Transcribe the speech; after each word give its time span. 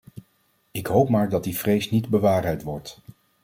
Ik 0.71 0.87
hoop 0.87 1.09
maar 1.09 1.29
dat 1.29 1.43
die 1.43 1.57
vrees 1.57 1.89
niet 1.91 2.07
bewaarheid 2.09 2.63
wordt. 2.63 3.01